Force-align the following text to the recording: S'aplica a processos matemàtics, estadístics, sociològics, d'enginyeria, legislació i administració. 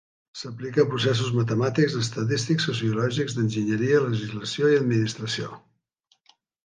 S'aplica 0.39 0.79
a 0.83 0.87
processos 0.93 1.27
matemàtics, 1.39 1.97
estadístics, 2.05 2.67
sociològics, 2.69 3.35
d'enginyeria, 3.41 4.01
legislació 4.07 4.71
i 4.73 4.79
administració. 4.81 5.51